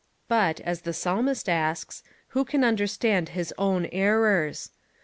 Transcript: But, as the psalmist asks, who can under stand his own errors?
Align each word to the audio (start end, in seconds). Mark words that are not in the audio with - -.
But, 0.27 0.61
as 0.61 0.81
the 0.81 0.93
psalmist 0.93 1.47
asks, 1.47 2.01
who 2.29 2.43
can 2.43 2.63
under 2.63 2.87
stand 2.87 3.29
his 3.37 3.53
own 3.59 3.85
errors? 3.91 4.71